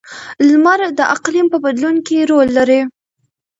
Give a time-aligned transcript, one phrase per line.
[0.47, 2.81] •لمر د اقلیم په بدلون کې رول لري.